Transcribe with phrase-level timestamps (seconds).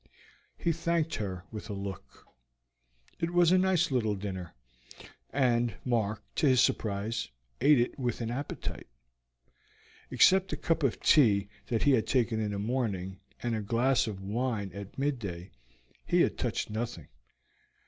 [0.57, 2.25] He thanked her with a look.
[3.19, 4.55] It was a nice little dinner,
[5.29, 7.29] and Mark, to his surprise,
[7.61, 8.87] ate it with an appetite.
[10.09, 14.07] Except the cup of tea that he had taken in the morning, and a glass
[14.07, 15.51] of wine at midday,
[16.03, 17.09] he had touched nothing.